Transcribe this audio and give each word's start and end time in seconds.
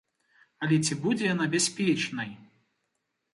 Але 0.67 0.79
ці 0.85 0.97
будзе 1.03 1.25
яна 1.33 1.47
бяспечнай? 1.57 2.31